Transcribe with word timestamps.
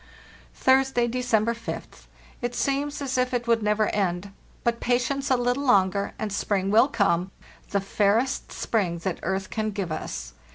"Thursday, 0.55 1.07
December 1.07 1.53
5th. 1.53 2.07
It 2.41 2.55
seems 2.55 3.03
as 3.03 3.19
if 3.19 3.35
it 3.35 3.45
would 3.45 3.61
never 3.61 3.87
end. 3.93 4.31
But 4.63 4.79
patience 4.79 5.29
a 5.29 5.37
little 5.37 5.61
longer, 5.61 6.13
and 6.17 6.33
spring 6.33 6.71
will 6.71 6.87
come, 6.87 7.29
the 7.69 7.81
fairest 7.81 8.51
spring 8.51 8.97
that 9.03 9.19
earth 9.21 9.51
can 9.51 9.69
give 9.69 9.91
us. 9.91 10.33